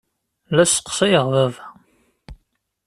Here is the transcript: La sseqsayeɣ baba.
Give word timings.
La 0.55 0.65
sseqsayeɣ 0.65 1.25
baba. 1.33 1.65